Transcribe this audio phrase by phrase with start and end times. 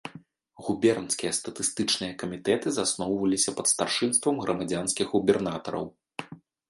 [0.67, 5.85] Губернскія статыстычныя камітэты засноўваліся пад старшынствам грамадзянскіх губернатараў.